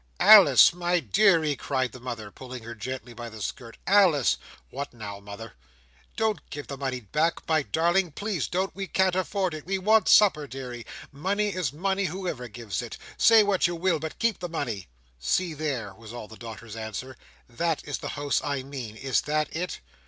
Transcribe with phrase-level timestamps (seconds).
[0.19, 3.77] "Alice, my deary," cried the mother, pulling her gently by the skirt.
[3.85, 4.37] "Alice!"
[4.71, 5.53] "What now, mother?"
[6.17, 8.73] "Don't give the money back, my darling; please don't.
[8.75, 9.67] We can't afford it.
[9.67, 10.87] We want supper, deary.
[11.11, 12.97] Money is money, whoever gives it.
[13.15, 14.87] Say what you will, but keep the money."
[15.19, 17.15] "See there!" was all the daughter's answer.
[17.47, 18.95] "That is the house I mean.
[18.95, 19.81] Is that it?"